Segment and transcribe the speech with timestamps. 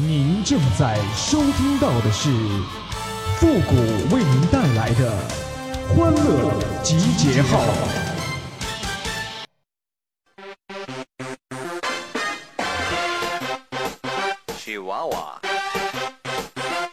[0.00, 2.30] 您正在收听到的是
[3.36, 3.74] 复古
[4.14, 5.12] 为您带来的
[5.88, 6.52] 欢乐
[6.84, 7.64] 集结号。
[14.56, 15.40] chihuahua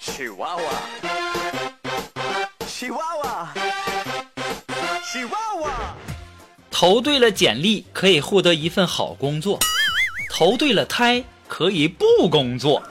[0.01, 0.73] chihuahua
[2.65, 3.47] chihuahua
[5.13, 5.71] chihuahua
[6.71, 9.59] 投对了简历可以获得一份好工作，
[10.31, 11.23] 投对了胎
[11.57, 12.83] 可以不工作。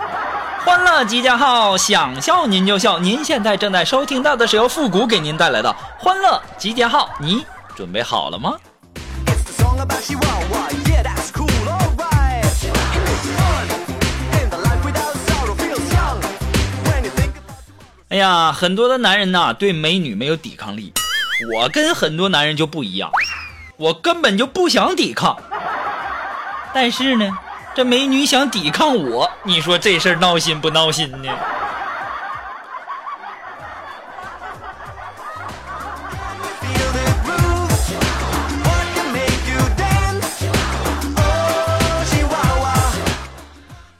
[0.64, 2.99] 欢乐集结号想笑您就笑。
[2.99, 7.45] 您现在正在收听到的是由复古给您带来的欢乐集结号你
[7.77, 8.55] 准备好了吗？
[18.08, 20.91] 哎呀很多的男人呐对美女没有抵抗力。
[21.53, 23.11] 我跟很多男人就不一样
[23.77, 25.36] 我根本就不想抵抗。
[26.72, 27.29] 但是呢
[27.75, 31.29] 这美女想抵抗我，你说这事儿闹心不闹心呢？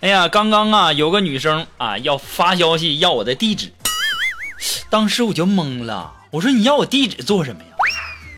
[0.01, 3.73] 哎呀，刚刚啊，有个女生啊要发消息要我的地址，
[4.89, 6.13] 当时我就懵了。
[6.31, 7.71] 我说你要我地址做什么呀？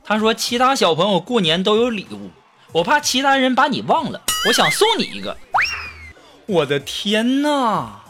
[0.03, 2.31] 她说其他小朋友过年都有礼物，
[2.77, 5.35] 我怕其他人把你忘了，我想送你一个。
[6.45, 8.03] 我的天哪！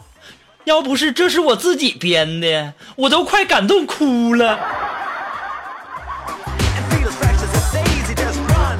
[0.65, 4.59] 要不是这是我自己编的，我都快感动哭了。
[6.49, 8.77] and feel as fresh as a daisy just run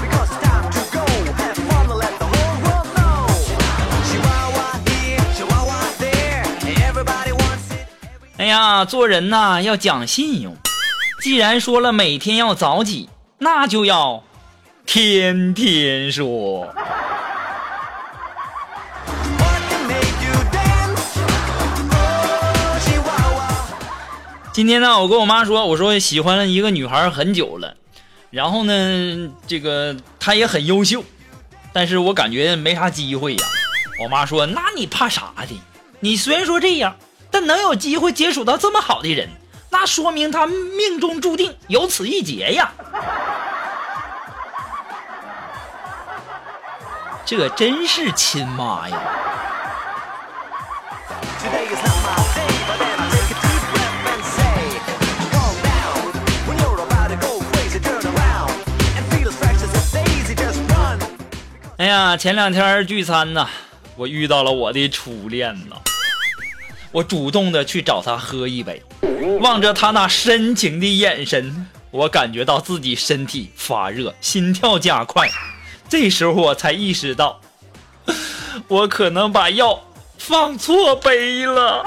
[0.00, 1.04] because it's time to go
[1.36, 3.28] have fun and let the whole world know
[4.08, 6.46] chihuahua here chihuahua there
[6.88, 7.86] everybody wants it
[8.38, 10.56] 哎呀，做人呐要讲信用。
[11.20, 14.22] 既然说了每天要早起，那就要
[14.86, 16.72] 天天说。
[24.52, 27.76] 今天呢，我跟我妈说，我说喜欢了一个女孩很久了，
[28.30, 31.04] 然后呢，这个她也很优秀，
[31.72, 33.44] 但是我感觉没啥机会呀。
[34.00, 35.60] 我妈说，那你怕啥的？
[35.98, 36.96] 你虽然说这样，
[37.30, 39.28] 但能有机会接触到这么好的人，
[39.68, 42.72] 那说明他命中注定有此一劫呀。
[47.26, 49.02] 这真是亲妈呀。
[61.78, 63.48] 哎呀前两天聚餐呢
[63.96, 65.76] 我遇到了我的初恋呢
[66.92, 68.80] 我主动的去找他喝一杯
[69.40, 75.28] 望着他那深情的眼神我感觉到自己身体发热心跳加快。
[75.88, 77.40] 这时候我才意识到，
[78.68, 79.80] 我可能把药
[80.18, 81.84] 放错杯了。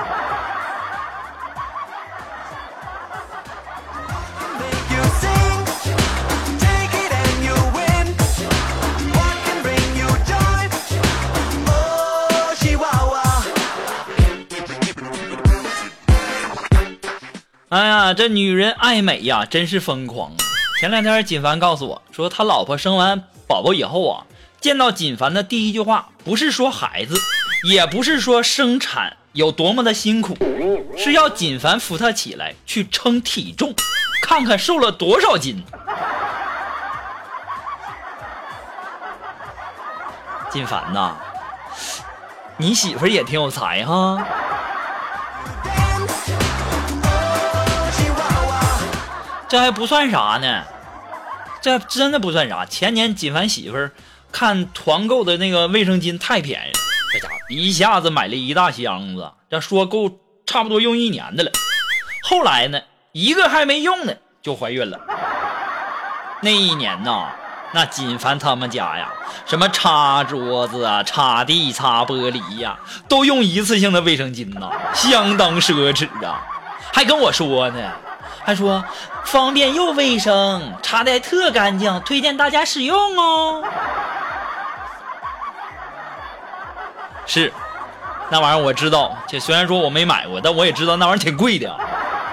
[17.69, 20.31] 哎呀，这女人爱美呀，真是疯狂！
[20.79, 23.23] 前两天，锦凡告诉我说，他老婆生完。
[23.49, 24.25] 宝宝以后啊，
[24.61, 27.15] 见到锦凡的第一句话不是说孩子，
[27.67, 30.37] 也不是说生产有多么的辛苦，
[30.95, 33.73] 是要锦凡扶他起来去称体重，
[34.21, 35.63] 看看瘦了多少斤。
[40.51, 41.15] 锦凡呐，
[42.57, 44.23] 你媳妇也挺有才哈。
[49.47, 50.63] 这还不算啥呢，
[51.61, 52.65] 这真的不算啥。
[52.65, 53.91] 前年锦凡媳妇儿
[54.31, 56.79] 看团购的那个卫生巾太便宜了，
[57.13, 61.51] 这家伙一下子买了一大箱子，这说够差不多用一年的了。
[62.23, 62.79] 后来呢，
[63.11, 64.99] 一个还没用呢，就怀孕了。
[66.41, 67.31] 那一年呐，
[67.73, 69.11] 那锦凡他们家呀，
[69.45, 76.45] 什么擦桌子啊、擦地、擦玻璃呀，都用一次性的卫生巾呐，相当奢侈啊。
[76.93, 77.91] 还跟我说呢，
[78.43, 78.83] 还说
[79.25, 83.63] 方便又卫生，擦的特干净，推荐大家使用哦。
[87.25, 87.53] 是，
[88.29, 91.75] 那玩意儿我知道，这虽然说我没买过，但我也知道那玩意儿挺贵的，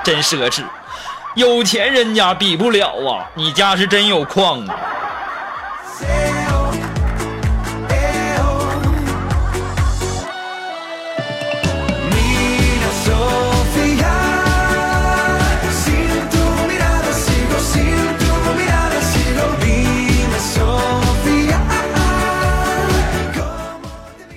[0.03, 0.63] 真奢侈。
[1.35, 4.75] 有钱人家比不了啊，你家是真有矿啊。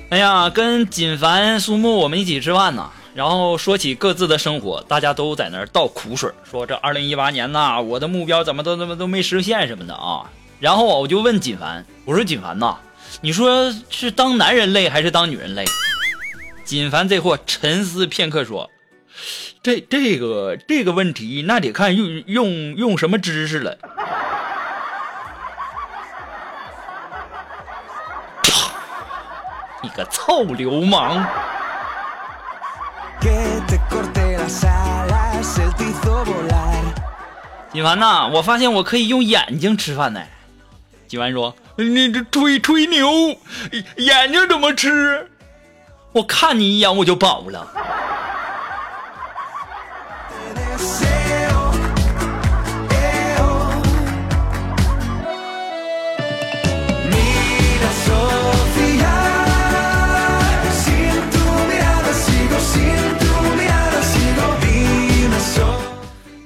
[0.09, 10.25] 哎呀，跟锦凡、苏木我们一起吃饭呢，然后说起各自的生活，大家都在那儿倒苦水，说这二零一八年呐，我的目标怎么都怎么都没实现什么的啊。
[10.59, 12.77] 然后我就问锦凡，我说锦凡呐，
[13.21, 15.63] 你说是当男人累还是当女人累？
[16.65, 18.71] 锦凡这货沉思片刻说，
[19.61, 23.77] 这这个这个问题那得看用用用什么知识了。
[29.81, 31.25] 你个臭流氓.
[37.71, 40.21] 锦凡呐，我发现我可以用眼睛吃饭呢。
[41.07, 43.07] 金凡说：“你这吹吹牛，
[43.97, 45.29] 眼睛怎么吃？
[46.11, 47.67] 我看你一眼我就饱了。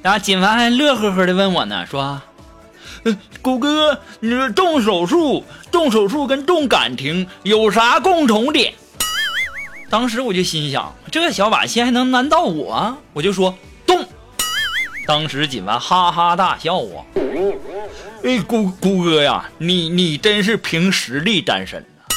[0.04, 2.22] 然后锦凡还乐呵呵的问我呢，说
[3.06, 8.74] ：“呃谷歌，你说动手术，动手术跟动感情有啥共同点？”
[9.90, 12.98] 当时我就心想，这小把戏还能难到我？
[13.14, 14.06] 我就说动。
[15.08, 17.00] 当时锦凡哈哈大笑啊！
[18.26, 22.12] 哎，谷谷歌呀，你你真是凭实力单身啊，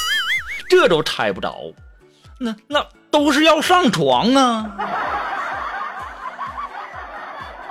[0.69, 1.73] 这都猜不着，
[2.39, 4.71] 那那都是要上床啊！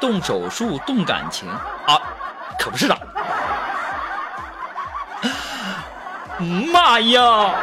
[0.06, 1.50] 动手术动感情。
[1.50, 2.00] 啊
[2.60, 2.96] 可不是的。
[6.72, 7.56] 妈呀。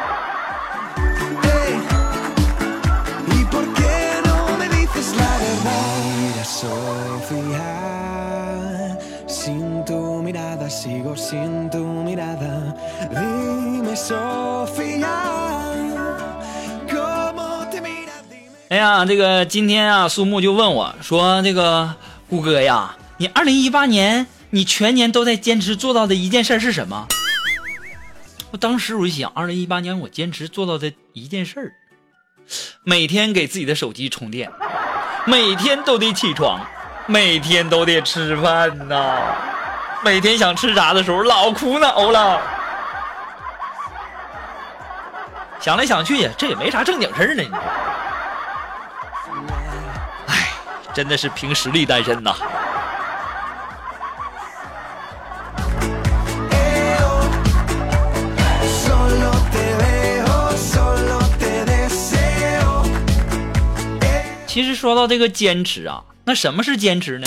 [18.68, 21.94] 哎呀这个今天啊苏木就问我说这个
[22.32, 27.06] 谷歌呀，你二零一八年你全年都在坚持做到的一件事是什么？”
[28.50, 31.72] 我当时我就想，二零一八年我坚持做到的一件事儿，
[32.84, 34.50] 每天给自己的手机充电，
[35.26, 36.58] 每天都得起床，
[37.04, 39.18] 每天都得吃饭呐，
[40.02, 42.40] 每天想吃啥的时候老苦恼了。
[45.60, 47.44] 想来想去，这也没啥正经事儿呢。
[50.94, 52.34] 真的是凭实力单身呐。
[64.46, 67.26] 其实说到这个坚持啊，那什么是坚持呢？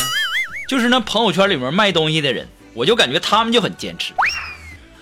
[0.70, 4.14] 就是那朋友圈里面卖东西的人，我就感觉他们就很坚持。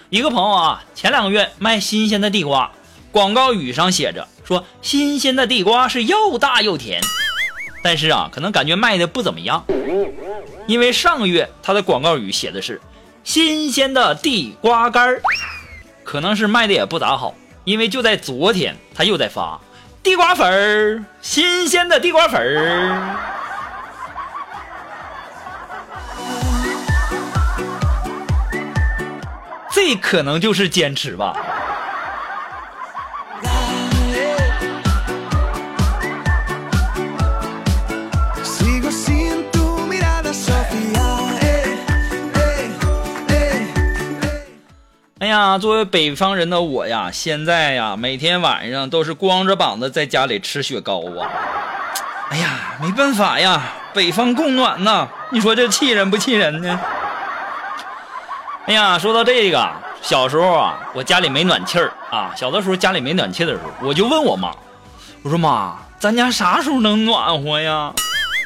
[0.10, 2.72] 一个朋友啊，前两个月卖新鲜的地瓜，
[3.12, 7.02] 广告语上写着说新鲜的地瓜是又大又甜，
[7.84, 9.66] 但是啊，可能感觉卖的不怎么样，
[10.66, 12.82] 因为上个月他的广告语写的是
[13.26, 15.22] 新鲜的地瓜干儿，
[16.04, 17.36] 可能是卖的也不咋好，
[17.66, 19.60] 因为就在昨天他又在发
[20.02, 23.18] 地瓜粉儿，新鲜的地瓜粉儿。
[29.72, 31.36] 这可能就是坚持吧。
[45.58, 51.30] 作为北方人的我呀，现在呀，每天晚上都是光着膀子在家里吃雪糕啊。
[52.30, 53.62] 哎呀，没办法呀，
[53.94, 56.80] 北方供暖呐，你说这气人不气人呢？
[58.66, 59.70] 哎呀，说到这个，
[60.02, 64.52] 小时候啊，我家里没暖气儿啊，小的时候家里没暖气的时候，我就问我妈，
[65.22, 67.94] 我说妈，咱家啥时候能暖和呀？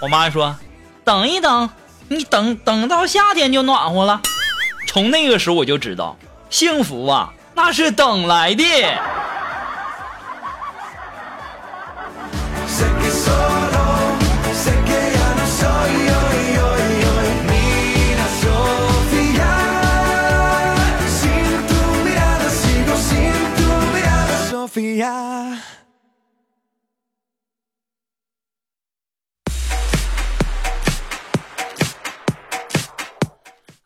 [0.01, 0.55] 我妈说，
[1.03, 1.69] 等一等，
[2.09, 4.21] 你等等到夏天就暖和了。
[4.87, 6.17] 从那个时候我就知道，
[6.49, 8.63] 幸福啊，那是等来的。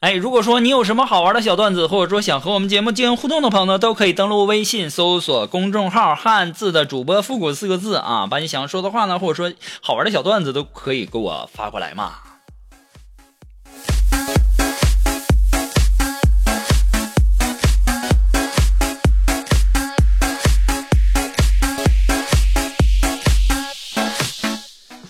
[0.01, 12.13] 哎，如果说你有什么好玩的小段子，或者说想和我们节目进行互动的朋友呢，都可以登录微信搜索公众号汉字的主播复古四个字啊，把你想说的话呢，或者说好玩的小段子都可以给我发过来嘛。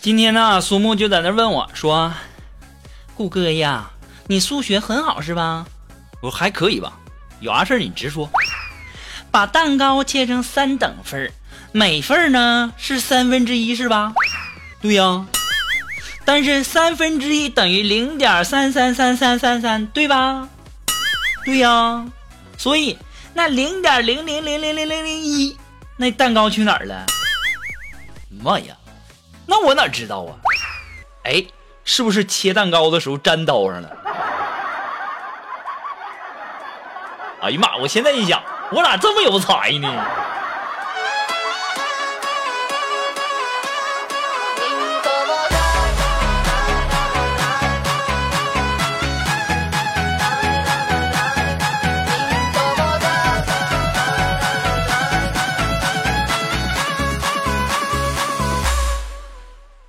[0.01, 2.11] 今天呢，苏木就在那问我说，
[3.15, 3.89] 顾哥呀。
[4.27, 5.65] 你数学很好是吧？”
[6.21, 6.93] 我说还可以吧，
[7.39, 8.29] 有啥事儿你直说。
[9.31, 11.31] 把蛋糕切成三等份儿，
[11.71, 14.13] 每份儿呢是三分之一是吧？
[14.81, 15.25] 对呀。
[16.23, 20.47] 但是三分之一等于零点三三三三三三，对吧？
[21.43, 22.05] 对呀。
[22.57, 22.97] 所以
[23.33, 25.57] 那零点零零零零零零零一，
[25.97, 27.05] 那蛋糕去哪儿了？
[28.29, 28.75] 妈呀！
[29.47, 30.37] 那我哪知道啊？
[31.23, 31.43] 哎，
[31.83, 33.97] 是不是切蛋糕的时候粘刀上了？
[37.41, 37.75] 哎呀妈！
[37.77, 38.39] 我现在一想，
[38.71, 39.91] 我咋这么有才呢？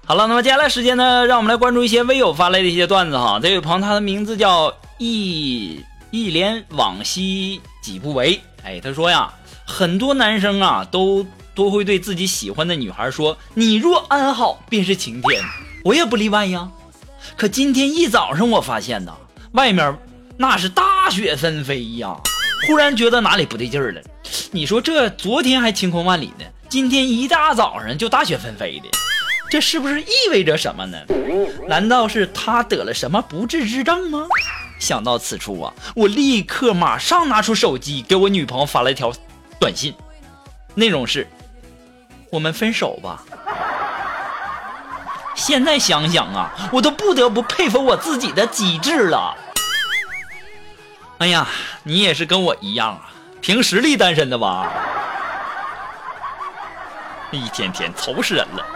[0.06, 3.38] 好了，那么接下来时间呢，让我们来关注一些微友发来的一些段子哈。
[3.42, 8.38] 这位朋友，他的名字叫一一连往昔几不为。
[8.62, 9.32] 哎，他说呀，
[9.66, 15.42] 很多男生啊，都都会对自己喜欢的女孩说：“你若安好，便是晴天。”
[15.82, 16.70] 我也不例外呀。
[17.34, 19.16] 可今天一早上，我发现呐，
[19.52, 19.98] 外面
[20.36, 22.14] 那是大雪纷飞呀，
[22.68, 24.02] 忽然觉得哪里不对劲儿了。
[24.50, 28.88] 你说这昨天还晴空万里呢，今天一大早上就大雪纷飞的。
[29.50, 30.98] 这是不是意味着什么呢？
[31.66, 34.26] 难道是他得了什么不治之症吗？
[34.82, 39.12] 想到此处啊，我立刻马上拿出手机给我女朋友发了一条
[39.60, 39.94] 短信，
[40.74, 41.24] 内容是：
[42.30, 43.22] 我们分手吧。
[45.36, 49.36] 现在想想啊，我都不得不佩服我自己的机智了。
[51.18, 51.46] 哎呀，
[51.84, 54.68] 你也是跟我一样啊，凭实力单身的吧？
[57.30, 58.66] 一天天愁死人了。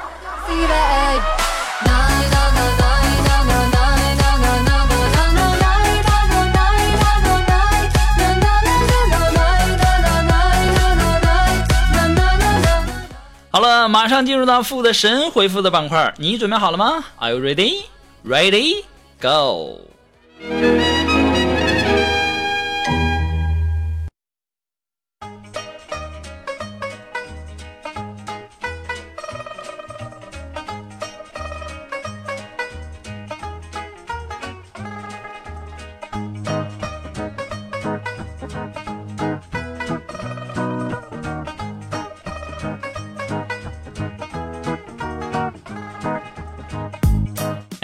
[13.57, 17.85] 好了，马上进入到负的神回复的板块，你准备好了吗？Are you ready?
[18.23, 18.85] Ready?
[19.19, 19.81] Go!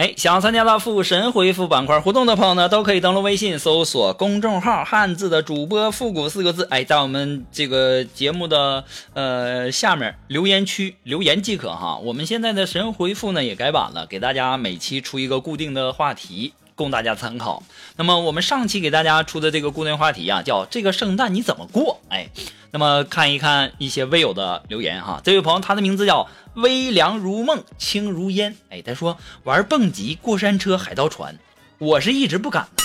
[0.03, 6.67] 哎，想要参加到复神回复板块互动的朋友呢，都可以登录微信搜索公众号“汉字的主播复古”四个字。
[6.69, 8.83] 哎，在我们这个节目的
[9.13, 11.97] 呃下面留言区留言即可哈。
[12.03, 16.51] 我们现在的神回复呢也改版了，给大家每期出一个固定的话题。
[16.75, 17.63] 供大家参考。
[17.95, 22.01] 那么我们上期给大家出的这个固定话题啊，叫这个圣诞你怎么过？
[22.09, 22.29] 哎，
[22.71, 25.21] 那么看一看一些微友的留言哈。
[25.23, 28.55] 这位朋友他的名字叫微凉如梦，轻如烟。
[28.69, 31.37] 哎，他说玩蹦极、过山车、海盗船，
[31.77, 32.83] 我是一直不敢的。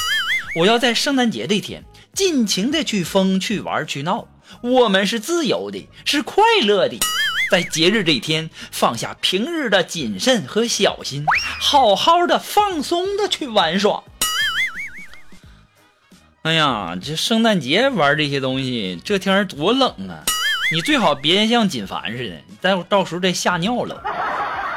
[0.60, 4.26] 我要在圣诞节这天尽情的去疯、去玩、去闹。
[4.62, 6.98] 我们是自由的，是快乐的。
[7.50, 11.24] 在节日这一天，放下平日的谨慎和小心，
[11.60, 14.02] 好好的放松的去玩耍。
[16.42, 20.24] 哎呀，这圣诞节玩这些东西，这天多冷啊！
[20.72, 24.02] 你最好别像锦凡似的，待会到时候再吓尿了。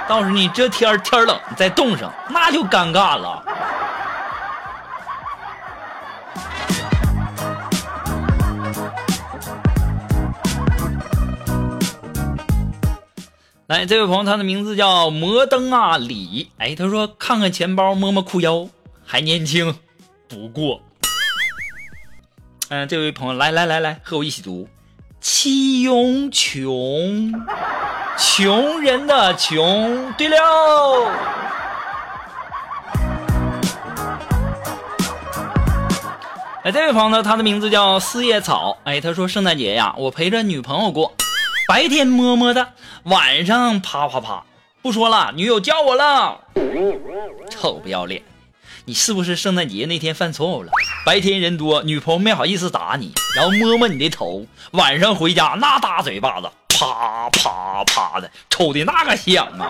[0.08, 3.44] 到时候你这天天冷再冻上，那就尴尬了。
[13.72, 16.52] 来，这位朋友，他的名字叫摩登啊李。
[16.58, 18.68] 哎，他说看看钱包，摸摸裤腰，
[19.06, 19.74] 还年轻，
[20.28, 20.82] 不过。
[22.68, 24.68] 嗯，这位朋友，来来来来，和我一起读：
[25.22, 27.34] 七庸穷，
[28.18, 30.14] 穷人的穷。
[30.18, 30.38] 对了，
[36.66, 38.78] 哎，这位朋友呢，他的名字叫四叶草。
[38.84, 41.14] 哎，他说圣诞节呀，我陪着女朋友过。
[41.68, 44.44] 白天么么哒，晚上啪啪啪。
[44.82, 46.42] 不说了，女友叫我了。
[47.50, 48.24] 臭不要脸，
[48.86, 50.72] 你是不是圣诞节那天犯错误了？
[51.06, 54.46] 白天人多，女朋友没好意思打你，然后摸摸你的头。
[54.72, 59.70] 晚上回家那大嘴巴子，啪啪啪的，抽的那个响啊！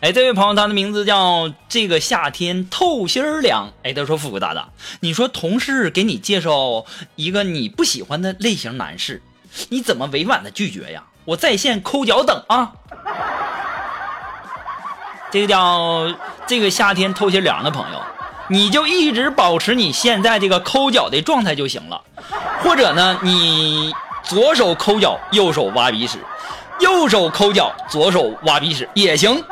[0.00, 3.72] 哎，这位朋友，他的名字叫这个夏天透心儿凉。
[3.82, 4.68] 哎，他说：“富贵大大，
[5.00, 6.84] 你说同事给你介绍
[7.16, 9.20] 一个你不喜欢的类型男士，
[9.70, 11.02] 你怎么委婉的拒绝呀？
[11.24, 12.74] 我在线抠脚等啊。”
[15.32, 16.14] 这个叫
[16.46, 18.00] 这个夏天透心凉的朋友，
[18.48, 22.00] 你就一直保持你现在这个抠脚的状态就行了，
[22.62, 26.20] 或者呢，你左手抠脚，右手挖鼻屎，
[26.78, 29.42] 右手抠脚，左手挖鼻屎也行。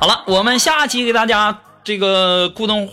[0.00, 2.88] 好了，我们下期给大家这个固定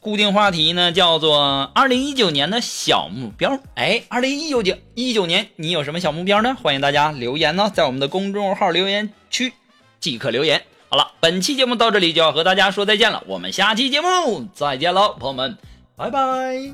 [0.00, 3.58] 固定话题呢，叫做二零一九年的小目标。
[3.74, 6.54] 哎，二零一九年一九年你有什么小目标呢？
[6.62, 9.54] 欢迎大家留言呢，在我们的公众号留言区
[9.98, 10.62] 即可留言。
[10.90, 15.56] 好了，本期节目到这里就要和大家说再见了，我们下期节目再见喽，朋友们，
[15.96, 16.72] 拜拜。